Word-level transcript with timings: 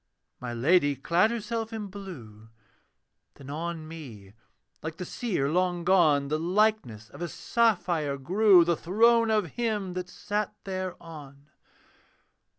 My 0.39 0.51
Lady 0.51 0.95
clad 0.95 1.29
herself 1.29 1.71
in 1.71 1.85
blue, 1.85 2.49
Then 3.35 3.51
on 3.51 3.87
me, 3.87 4.33
like 4.81 4.97
the 4.97 5.05
seer 5.05 5.47
long 5.47 5.83
gone, 5.83 6.29
The 6.29 6.39
likeness 6.39 7.11
of 7.11 7.21
a 7.21 7.27
sapphire 7.27 8.17
grew, 8.17 8.65
The 8.65 8.75
throne 8.75 9.29
of 9.29 9.45
him 9.51 9.93
that 9.93 10.09
sat 10.09 10.55
thereon. 10.63 11.49